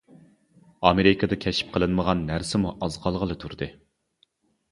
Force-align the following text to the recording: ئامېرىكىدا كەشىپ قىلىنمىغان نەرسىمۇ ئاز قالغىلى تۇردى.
ئامېرىكىدا 0.89 1.37
كەشىپ 1.43 1.75
قىلىنمىغان 1.75 2.25
نەرسىمۇ 2.31 2.73
ئاز 2.87 2.97
قالغىلى 3.05 3.39
تۇردى. 3.45 3.67